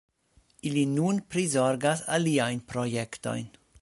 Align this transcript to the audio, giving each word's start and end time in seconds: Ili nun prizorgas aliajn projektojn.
Ili 0.69 0.85
nun 0.93 1.21
prizorgas 1.35 2.01
aliajn 2.17 2.65
projektojn. 2.73 3.45